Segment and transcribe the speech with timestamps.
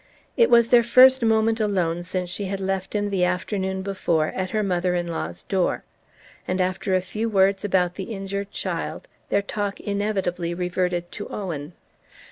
[0.35, 4.49] It was their first moment alone since she had left him, the afternoon before, at
[4.49, 5.83] her mother in law's door;
[6.47, 11.73] and after a few words about the injured child their talk inevitably reverted to Owen.